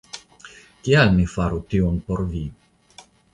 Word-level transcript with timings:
Kial 0.87 1.13
mi 1.17 1.25
faru 1.33 1.59
tion 1.75 2.01
por 2.09 2.25
vi? 2.33 2.43